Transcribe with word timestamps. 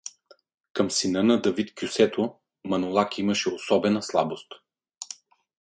Към 0.73 0.91
сина 0.91 1.23
на 1.23 1.41
Давид 1.41 1.75
Кьосето 1.75 2.35
Манолаки 2.63 3.21
имаше 3.21 3.49
особена 3.49 4.03
слабост. 4.03 4.53